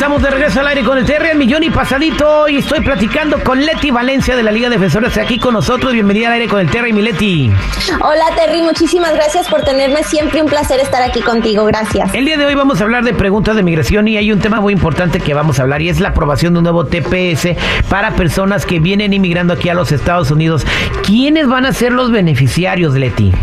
estamos 0.00 0.22
de 0.22 0.30
regreso 0.30 0.60
al 0.60 0.66
aire 0.66 0.82
con 0.82 0.96
el 0.96 1.04
TR 1.04 1.34
millón 1.36 1.62
y 1.62 1.68
pasadito. 1.68 2.48
Y 2.48 2.56
estoy 2.56 2.80
platicando 2.80 3.38
con 3.44 3.60
Leti 3.60 3.90
Valencia 3.90 4.34
de 4.34 4.42
la 4.42 4.50
Liga 4.50 4.70
Defensores 4.70 5.18
aquí 5.18 5.38
con 5.38 5.52
nosotros. 5.52 5.92
Bienvenida 5.92 6.28
al 6.28 6.32
aire 6.32 6.48
con 6.48 6.58
el 6.58 6.70
Terry, 6.70 6.94
mi 6.94 7.02
Leti. 7.02 7.52
Hola 8.00 8.24
Terry, 8.34 8.62
muchísimas 8.62 9.12
gracias 9.12 9.46
por 9.48 9.60
tenerme. 9.60 10.02
Siempre 10.02 10.40
un 10.40 10.48
placer 10.48 10.80
estar 10.80 11.02
aquí 11.02 11.20
contigo. 11.20 11.66
Gracias. 11.66 12.14
El 12.14 12.24
día 12.24 12.38
de 12.38 12.46
hoy 12.46 12.54
vamos 12.54 12.80
a 12.80 12.84
hablar 12.84 13.04
de 13.04 13.12
preguntas 13.12 13.56
de 13.56 13.62
migración 13.62 14.08
y 14.08 14.16
hay 14.16 14.32
un 14.32 14.38
tema 14.38 14.58
muy 14.62 14.72
importante 14.72 15.20
que 15.20 15.34
vamos 15.34 15.58
a 15.58 15.64
hablar 15.64 15.82
y 15.82 15.90
es 15.90 16.00
la 16.00 16.08
aprobación 16.08 16.54
de 16.54 16.60
un 16.60 16.62
nuevo 16.62 16.86
TPS 16.86 17.48
para 17.90 18.12
personas 18.12 18.64
que 18.64 18.80
vienen 18.80 19.12
inmigrando 19.12 19.52
aquí 19.52 19.68
a 19.68 19.74
los 19.74 19.92
Estados 19.92 20.30
Unidos. 20.30 20.64
¿Quiénes 21.04 21.46
van 21.46 21.66
a 21.66 21.74
ser 21.74 21.92
los 21.92 22.10
beneficiarios, 22.10 22.94
Leti? 22.94 23.34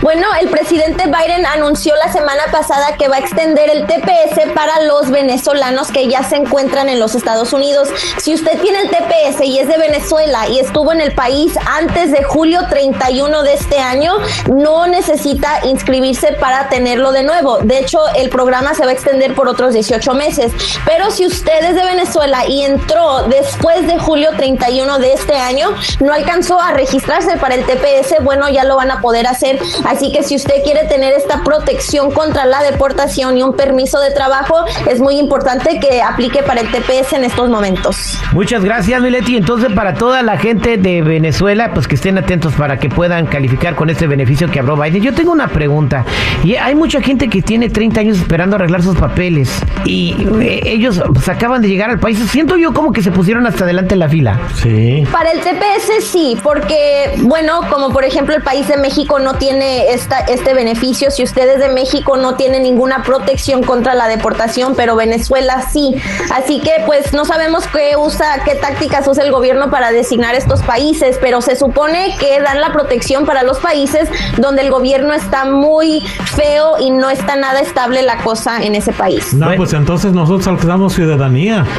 Bueno, 0.00 0.26
el 0.40 0.48
presidente 0.48 1.04
Biden 1.06 1.44
anunció 1.46 1.94
la 1.96 2.12
semana 2.12 2.42
pasada 2.50 2.96
que 2.96 3.08
va 3.08 3.16
a 3.16 3.18
extender 3.18 3.70
el 3.70 3.86
TPS 3.86 4.52
para 4.54 4.82
los 4.82 5.10
venezolanos 5.10 5.88
que 5.88 6.08
ya 6.08 6.22
se 6.22 6.36
encuentran 6.36 6.88
en 6.88 7.00
los 7.00 7.14
Estados 7.14 7.52
Unidos. 7.52 7.88
Si 8.18 8.34
usted 8.34 8.60
tiene 8.60 8.80
el 8.82 8.90
TPS 8.90 9.44
y 9.44 9.58
es 9.58 9.68
de 9.68 9.76
Venezuela 9.78 10.48
y 10.48 10.60
estuvo 10.60 10.92
en 10.92 11.00
el 11.00 11.12
país 11.12 11.54
antes 11.66 12.12
de 12.12 12.22
julio 12.22 12.60
31 12.68 13.42
de 13.42 13.54
este 13.54 13.78
año, 13.80 14.12
no 14.54 14.86
necesita 14.86 15.64
inscribirse 15.64 16.32
para 16.32 16.68
tenerlo 16.68 17.12
de 17.12 17.24
nuevo. 17.24 17.58
De 17.58 17.78
hecho, 17.78 18.00
el 18.14 18.30
programa 18.30 18.74
se 18.74 18.84
va 18.84 18.90
a 18.90 18.94
extender 18.94 19.34
por 19.34 19.48
otros 19.48 19.74
18 19.74 20.14
meses. 20.14 20.52
Pero 20.84 21.10
si 21.10 21.26
usted 21.26 21.64
es 21.64 21.74
de 21.74 21.82
Venezuela 22.08 22.46
y 22.48 22.62
entró 22.62 23.24
después 23.28 23.86
de 23.86 23.98
julio 23.98 24.30
31 24.34 24.98
de 24.98 25.12
este 25.12 25.36
año, 25.36 25.68
no 26.00 26.14
alcanzó 26.14 26.58
a 26.58 26.72
registrarse 26.72 27.36
para 27.36 27.54
el 27.54 27.64
TPS, 27.64 28.24
bueno, 28.24 28.48
ya 28.48 28.64
lo 28.64 28.76
van 28.76 28.90
a 28.90 29.02
poder 29.02 29.26
hacer. 29.26 29.58
Así 29.84 30.10
que 30.10 30.22
si 30.22 30.34
usted 30.34 30.54
quiere 30.64 30.84
tener 30.88 31.12
esta 31.12 31.44
protección 31.44 32.10
contra 32.10 32.46
la 32.46 32.62
deportación 32.62 33.36
y 33.36 33.42
un 33.42 33.54
permiso 33.54 34.00
de 34.00 34.10
trabajo, 34.10 34.64
es 34.90 35.00
muy 35.00 35.18
importante 35.18 35.78
que 35.80 36.00
aplique 36.00 36.42
para 36.42 36.62
el 36.62 36.70
TPS 36.70 37.12
en 37.12 37.24
estos 37.24 37.50
momentos. 37.50 38.18
Muchas 38.32 38.64
gracias, 38.64 39.02
Mileti. 39.02 39.36
Entonces, 39.36 39.70
para 39.74 39.92
toda 39.92 40.22
la 40.22 40.38
gente 40.38 40.78
de 40.78 41.02
Venezuela, 41.02 41.72
pues 41.74 41.86
que 41.86 41.96
estén 41.96 42.16
atentos 42.16 42.54
para 42.54 42.78
que 42.78 42.88
puedan 42.88 43.26
calificar 43.26 43.74
con 43.74 43.90
este 43.90 44.06
beneficio 44.06 44.50
que 44.50 44.60
habló 44.60 44.78
Biden. 44.78 45.02
Yo 45.02 45.12
tengo 45.12 45.32
una 45.32 45.48
pregunta. 45.48 46.06
Y 46.42 46.54
hay 46.54 46.74
mucha 46.74 47.02
gente 47.02 47.28
que 47.28 47.42
tiene 47.42 47.68
30 47.68 48.00
años 48.00 48.18
esperando 48.18 48.56
arreglar 48.56 48.82
sus 48.82 48.96
papeles 48.96 49.62
y 49.84 50.14
eh, 50.40 50.60
ellos 50.64 51.02
pues, 51.12 51.28
acaban 51.28 51.60
de 51.60 51.68
llegar 51.68 51.90
al 51.90 51.97
país. 51.98 52.18
Siento 52.30 52.56
yo 52.56 52.72
como 52.72 52.92
que 52.92 53.02
se 53.02 53.10
pusieron 53.10 53.46
hasta 53.46 53.64
adelante 53.64 53.94
en 53.94 54.00
la 54.00 54.08
fila. 54.08 54.40
Sí. 54.62 55.04
Para 55.10 55.30
el 55.32 55.40
TPS 55.40 56.04
sí, 56.04 56.36
porque, 56.42 57.14
bueno, 57.22 57.60
como 57.70 57.90
por 57.90 58.04
ejemplo 58.04 58.34
el 58.34 58.42
país 58.42 58.68
de 58.68 58.76
México 58.76 59.18
no 59.18 59.34
tiene 59.34 59.92
esta, 59.92 60.20
este 60.20 60.54
beneficio, 60.54 61.10
si 61.10 61.22
ustedes 61.22 61.58
de 61.58 61.68
México 61.68 62.16
no 62.16 62.34
tienen 62.34 62.62
ninguna 62.62 63.02
protección 63.02 63.62
contra 63.62 63.94
la 63.94 64.08
deportación, 64.08 64.74
pero 64.76 64.96
Venezuela 64.96 65.62
sí. 65.70 65.94
Así 66.34 66.60
que 66.60 66.72
pues 66.86 67.12
no 67.12 67.24
sabemos 67.24 67.66
qué 67.66 67.96
usa, 67.96 68.42
qué 68.44 68.54
tácticas 68.54 69.06
usa 69.08 69.24
el 69.24 69.32
gobierno 69.32 69.70
para 69.70 69.90
designar 69.92 70.34
estos 70.34 70.62
países, 70.62 71.18
pero 71.20 71.40
se 71.40 71.56
supone 71.56 72.16
que 72.18 72.40
dan 72.40 72.60
la 72.60 72.72
protección 72.72 73.26
para 73.26 73.42
los 73.42 73.58
países 73.58 74.08
donde 74.38 74.62
el 74.62 74.70
gobierno 74.70 75.12
está 75.12 75.44
muy 75.44 76.00
feo 76.00 76.78
y 76.80 76.90
no 76.90 77.10
está 77.10 77.36
nada 77.36 77.60
estable 77.60 78.02
la 78.02 78.18
cosa 78.18 78.62
en 78.62 78.74
ese 78.74 78.92
país. 78.92 79.34
No, 79.34 79.48
pues 79.56 79.72
entonces 79.72 80.12
nosotros 80.12 80.46
alcanzamos 80.46 80.94
ciudadanía. 80.94 81.64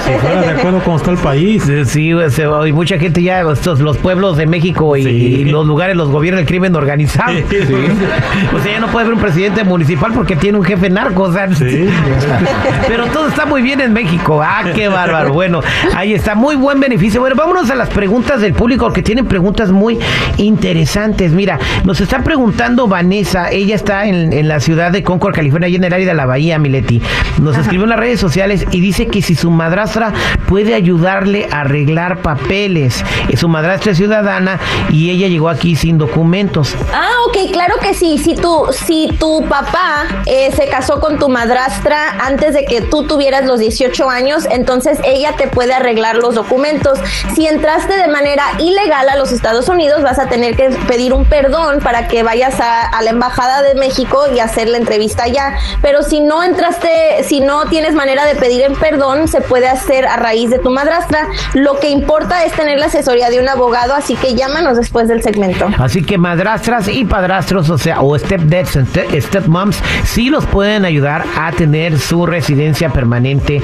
si 0.00 0.12
fuera 0.18 0.40
de 0.40 0.48
acuerdo 0.50 0.80
con 0.80 0.96
está 0.96 1.10
el 1.10 1.18
país. 1.18 1.70
Sí, 1.86 2.10
y 2.10 2.72
mucha 2.72 2.98
gente 2.98 3.22
ya, 3.22 3.42
estos, 3.52 3.80
los 3.80 3.98
pueblos 3.98 4.36
de 4.36 4.46
México 4.46 4.96
y, 4.96 5.44
los 5.44 5.66
lugares 5.66 5.96
los 5.96 6.10
gobierna 6.10 6.40
el 6.40 6.46
crimen 6.46 6.74
organizado. 6.74 7.32
Sí. 7.58 7.58
O 8.54 8.60
sea, 8.60 8.72
ya 8.72 8.80
no 8.80 8.88
puede 8.88 9.04
haber 9.06 9.14
un 9.14 9.20
presidente 9.20 9.64
municipal 9.64 10.12
porque 10.12 10.36
tiene 10.36 10.58
un 10.58 10.64
jefe 10.64 10.90
narco. 10.90 11.24
O 11.24 11.32
sea, 11.32 11.48
pero 12.88 13.06
todo 13.06 13.28
está 13.28 13.46
muy 13.46 13.62
bien 13.62 13.80
en 13.80 13.92
México. 13.92 14.40
Ah, 14.42 14.62
qué 14.74 14.88
bárbaro. 14.88 15.32
Bueno, 15.32 15.60
ahí 15.94 16.12
está, 16.12 16.34
muy 16.34 16.56
buen 16.56 16.80
beneficio. 16.80 17.20
Bueno, 17.20 17.36
vámonos 17.36 17.70
a 17.70 17.74
las 17.74 17.88
preguntas 17.88 18.40
del 18.40 18.52
público, 18.52 18.92
que 18.92 19.02
tienen 19.02 19.26
preguntas 19.26 19.70
muy 19.70 19.98
interesantes. 20.36 21.32
Mira, 21.32 21.58
nos 21.84 22.00
está 22.00 22.22
preguntando 22.22 22.86
Vanessa, 22.88 23.50
ella 23.50 23.74
está 23.74 24.06
en, 24.06 24.48
la 24.48 24.60
ciudad 24.60 24.90
de 24.92 25.02
Concord, 25.02 25.34
California, 25.34 25.68
y 25.68 25.76
en 25.76 25.84
el 25.84 25.92
área 25.92 26.06
de 26.06 26.14
la 26.14 26.26
Bahía, 26.26 26.58
Mileti. 26.58 27.00
Nos 27.40 27.56
escribió 27.56 27.84
en 27.84 27.90
las 27.90 27.98
redes 27.98 28.20
sociales 28.20 28.66
y 28.70 28.80
dice 28.80 29.06
que 29.06 29.22
si 29.22 29.34
su 29.34 29.50
madrastra 29.72 30.12
puede 30.48 30.74
ayudarle 30.74 31.48
a 31.50 31.62
arreglar 31.62 32.20
papeles. 32.20 33.02
Su 33.38 33.48
madrastra 33.48 33.92
es 33.92 33.96
ciudadana 33.96 34.60
y 34.90 35.10
ella 35.10 35.28
llegó 35.28 35.48
aquí 35.48 35.76
sin 35.76 35.96
documentos. 35.96 36.74
Ah, 36.92 37.08
ok, 37.26 37.50
claro 37.52 37.76
que 37.80 37.94
sí. 37.94 38.18
Si 38.18 38.34
tu, 38.34 38.66
si 38.70 39.08
tu 39.18 39.46
papá 39.48 40.04
eh, 40.26 40.52
se 40.54 40.68
casó 40.68 41.00
con 41.00 41.18
tu 41.18 41.30
madrastra 41.30 42.18
antes 42.20 42.52
de 42.52 42.66
que 42.66 42.82
tú 42.82 43.06
tuvieras 43.06 43.46
los 43.46 43.60
18 43.60 44.10
años, 44.10 44.46
entonces 44.50 44.98
ella 45.04 45.36
te 45.38 45.48
puede 45.48 45.72
arreglar 45.72 46.16
los 46.16 46.34
documentos. 46.34 46.98
Si 47.34 47.46
entraste 47.46 47.96
de 47.96 48.08
manera 48.08 48.44
ilegal 48.58 49.08
a 49.08 49.16
los 49.16 49.32
Estados 49.32 49.70
Unidos, 49.70 50.02
vas 50.02 50.18
a 50.18 50.28
tener 50.28 50.54
que 50.54 50.68
pedir 50.86 51.14
un 51.14 51.24
perdón 51.24 51.80
para 51.80 52.08
que 52.08 52.22
vayas 52.22 52.60
a, 52.60 52.82
a 52.82 53.00
la 53.00 53.08
embajada 53.08 53.62
de 53.62 53.74
México 53.74 54.26
y 54.34 54.40
hacer 54.40 54.68
la 54.68 54.76
entrevista 54.76 55.22
allá. 55.24 55.56
Pero 55.80 56.02
si 56.02 56.20
no 56.20 56.42
entraste, 56.42 57.24
si 57.24 57.40
no 57.40 57.64
tienes 57.66 57.94
manera 57.94 58.26
de 58.26 58.34
pedir 58.34 58.60
el 58.60 58.74
perdón, 58.74 59.28
se 59.28 59.40
puede 59.40 59.61
hacer 59.68 60.06
a 60.06 60.16
raíz 60.16 60.50
de 60.50 60.58
tu 60.58 60.70
madrastra. 60.70 61.28
Lo 61.54 61.78
que 61.80 61.90
importa 61.90 62.44
es 62.44 62.52
tener 62.52 62.78
la 62.78 62.86
asesoría 62.86 63.30
de 63.30 63.40
un 63.40 63.48
abogado, 63.48 63.94
así 63.94 64.14
que 64.16 64.34
llámanos 64.34 64.76
después 64.76 65.08
del 65.08 65.22
segmento. 65.22 65.68
Así 65.78 66.02
que 66.02 66.18
madrastras 66.18 66.88
y 66.88 67.04
padrastros, 67.04 67.70
o 67.70 67.78
sea, 67.78 68.02
o 68.02 68.18
stepdads, 68.18 68.78
stepmoms, 69.20 69.78
sí 70.04 70.30
los 70.30 70.46
pueden 70.46 70.84
ayudar 70.84 71.24
a 71.36 71.52
tener 71.52 71.98
su 71.98 72.26
residencia 72.26 72.90
permanente 72.90 73.62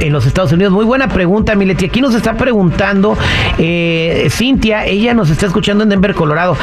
en 0.00 0.12
los 0.12 0.26
Estados 0.26 0.52
Unidos. 0.52 0.72
Muy 0.72 0.84
buena 0.84 1.08
pregunta, 1.08 1.54
Mileti. 1.54 1.86
Aquí 1.86 2.00
nos 2.00 2.14
está 2.14 2.34
preguntando 2.34 3.16
eh, 3.58 4.28
Cintia, 4.30 4.86
ella 4.86 5.14
nos 5.14 5.30
está 5.30 5.46
escuchando 5.46 5.84
en 5.84 5.90
Denver, 5.90 6.14
Colorado. 6.14 6.56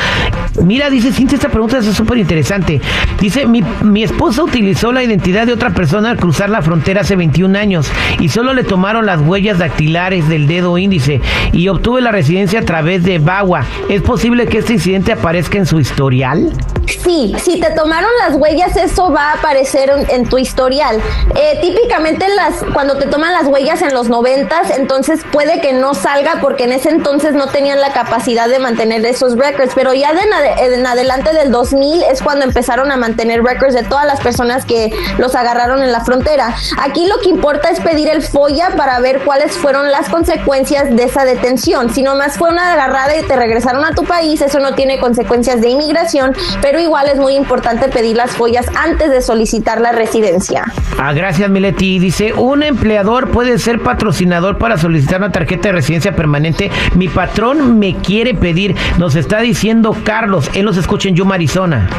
Mira, 0.63 0.89
dice 0.89 1.11
Cintia, 1.11 1.35
esta 1.35 1.49
pregunta 1.49 1.77
es 1.77 1.85
súper 1.85 2.17
interesante. 2.17 2.81
Dice, 3.19 3.45
mi, 3.45 3.63
mi 3.81 4.03
esposa 4.03 4.43
utilizó 4.43 4.91
la 4.91 5.03
identidad 5.03 5.45
de 5.47 5.53
otra 5.53 5.71
persona 5.71 6.09
al 6.11 6.17
cruzar 6.17 6.49
la 6.49 6.61
frontera 6.61 7.01
hace 7.01 7.15
21 7.15 7.57
años 7.57 7.89
y 8.19 8.29
solo 8.29 8.53
le 8.53 8.60
tomaron 8.63 9.05
las 9.05 9.21
huellas 9.21 9.59
dactilares 9.59 10.27
del 10.29 10.47
dedo 10.47 10.77
índice 10.77 11.21
y 11.53 11.67
obtuve 11.67 12.01
la 12.01 12.11
residencia 12.11 12.59
a 12.59 12.65
través 12.65 13.03
de 13.03 13.19
Bagua. 13.19 13.65
¿Es 13.89 14.01
posible 14.01 14.47
que 14.47 14.59
este 14.59 14.73
incidente 14.73 15.11
aparezca 15.11 15.57
en 15.57 15.65
su 15.65 15.79
historial? 15.79 16.51
Sí, 16.87 17.35
si 17.43 17.59
te 17.59 17.71
tomaron 17.71 18.09
las 18.19 18.35
huellas, 18.35 18.75
eso 18.75 19.11
va 19.11 19.31
a 19.31 19.33
aparecer 19.33 19.91
en, 20.09 20.27
tu 20.27 20.37
historial. 20.37 21.01
Eh, 21.35 21.57
típicamente 21.61 22.27
las, 22.29 22.63
cuando 22.73 22.97
te 22.97 23.07
toman 23.07 23.33
las 23.33 23.47
huellas 23.47 23.81
en 23.81 23.93
los 23.93 24.09
noventas, 24.09 24.69
entonces 24.77 25.21
puede 25.31 25.61
que 25.61 25.73
no 25.73 25.93
salga 25.93 26.39
porque 26.41 26.65
en 26.65 26.73
ese 26.73 26.89
entonces 26.89 27.33
no 27.33 27.47
tenían 27.47 27.81
la 27.81 27.91
capacidad 27.93 28.47
de 28.47 28.59
mantener 28.59 29.05
esos 29.05 29.37
records, 29.37 29.71
pero 29.75 29.93
ya 29.93 30.13
de 30.13 30.21
en, 30.21 30.85
adelante 30.85 31.33
del 31.33 31.51
2000 31.51 32.03
es 32.03 32.21
cuando 32.21 32.45
empezaron 32.45 32.91
a 32.91 32.97
mantener 32.97 33.43
records 33.43 33.73
de 33.73 33.83
todas 33.83 34.05
las 34.05 34.19
personas 34.21 34.65
que 34.65 34.91
los 35.17 35.35
agarraron 35.35 35.83
en 35.83 35.91
la 35.91 36.01
frontera. 36.01 36.55
Aquí 36.79 37.07
lo 37.07 37.19
que 37.19 37.29
importa 37.29 37.69
es 37.69 37.79
pedir 37.79 38.09
el 38.09 38.21
FOIA 38.21 38.75
para 38.77 38.99
ver 38.99 39.23
cuáles 39.23 39.57
fueron 39.57 39.91
las 39.91 40.09
consecuencias 40.09 40.95
de 40.95 41.03
esa 41.03 41.25
detención. 41.25 41.93
Si 41.93 42.03
nomás 42.03 42.37
fue 42.37 42.49
una 42.49 42.73
agarrada 42.73 43.17
y 43.17 43.23
te 43.23 43.35
regresaron 43.35 43.83
a 43.85 43.93
tu 43.93 44.03
país, 44.03 44.41
eso 44.41 44.59
no 44.59 44.75
tiene 44.75 44.99
consecuencias 44.99 45.61
de 45.61 45.69
inmigración, 45.69 46.35
pero 46.61 46.70
igual 46.79 47.07
es 47.07 47.17
muy 47.17 47.35
importante 47.35 47.89
pedir 47.89 48.15
las 48.15 48.31
follas 48.31 48.65
antes 48.75 49.09
de 49.09 49.21
solicitar 49.21 49.81
la 49.81 49.91
residencia. 49.91 50.65
Ah, 50.97 51.13
gracias, 51.13 51.49
Mileti. 51.49 51.99
Dice, 51.99 52.33
un 52.33 52.63
empleador 52.63 53.29
puede 53.31 53.57
ser 53.59 53.81
patrocinador 53.81 54.57
para 54.57 54.77
solicitar 54.77 55.19
una 55.19 55.31
tarjeta 55.31 55.69
de 55.69 55.73
residencia 55.73 56.15
permanente. 56.15 56.71
Mi 56.95 57.07
patrón 57.07 57.79
me 57.79 57.95
quiere 57.95 58.33
pedir, 58.33 58.75
nos 58.97 59.15
está 59.15 59.39
diciendo 59.39 59.95
Carlos, 60.03 60.49
él 60.53 60.65
nos 60.65 60.77
escucha 60.77 61.09
en 61.09 61.15
Yuma, 61.15 61.35
Arizona. 61.35 61.89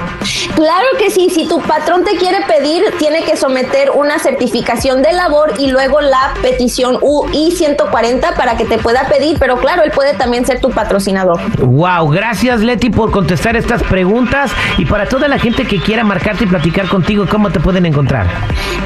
Claro 0.55 0.87
que 0.99 1.11
sí, 1.11 1.31
si 1.31 1.49
tu 1.49 1.61
patrón 1.61 2.05
te 2.05 2.17
quiere 2.17 2.39
pedir, 2.47 2.85
tiene 2.99 3.25
que 3.25 3.37
someter 3.37 3.91
una 3.91 4.19
certificación 4.19 5.03
de 5.03 5.13
labor 5.13 5.55
y 5.59 5.71
luego 5.71 6.01
la 6.01 6.35
petición 6.41 6.99
UI 7.01 7.51
140 7.51 8.35
para 8.35 8.57
que 8.57 8.65
te 8.65 8.79
pueda 8.79 9.09
pedir, 9.09 9.39
pero 9.39 9.57
claro, 9.57 9.83
él 9.83 9.91
puede 9.91 10.15
también 10.15 10.47
ser 10.47 10.61
tu 10.61 10.71
patrocinador. 10.71 11.41
Wow, 11.59 12.09
gracias 12.09 12.61
Leti 12.61 12.91
por 12.91 13.11
contestar 13.11 13.57
estas 13.57 13.83
preguntas 13.83 14.53
y 14.79 14.85
para 14.85 15.09
toda 15.09 15.27
la 15.29 15.39
gente 15.39 15.65
que 15.67 15.79
quiera 15.79 16.03
marcarte 16.05 16.45
y 16.45 16.47
platicar 16.47 16.89
contigo, 16.89 17.27
¿cómo 17.29 17.51
te 17.51 17.59
pueden 17.61 17.87
encontrar? 17.87 18.27